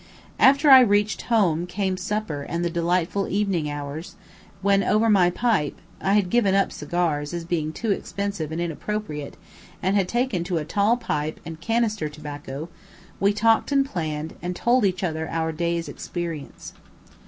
After 0.39 0.71
I 0.71 0.79
reached 0.79 1.21
home 1.29 1.67
came 1.67 1.95
supper 1.95 2.41
and 2.41 2.65
the 2.65 2.71
delightful 2.71 3.27
evening 3.27 3.69
hours, 3.69 4.15
when 4.63 4.81
over 4.83 5.11
my 5.11 5.29
pipe 5.29 5.77
(I 6.01 6.13
had 6.13 6.31
given 6.31 6.55
up 6.55 6.71
cigars, 6.71 7.35
as 7.35 7.45
being 7.45 7.71
too 7.71 7.91
expensive 7.91 8.51
and 8.51 8.59
inappropriate, 8.59 9.37
and 9.79 9.95
had 9.95 10.07
taken 10.07 10.43
to 10.45 10.57
a 10.57 10.65
tall 10.65 10.97
pipe 10.97 11.39
and 11.45 11.61
canaster 11.61 12.09
tobacco) 12.09 12.67
we 13.19 13.31
talked 13.31 13.71
and 13.71 13.85
planned, 13.85 14.33
and 14.41 14.55
told 14.55 14.85
each 14.85 15.03
other 15.03 15.29
our 15.29 15.51
day's 15.51 15.87
experience. 15.87 16.73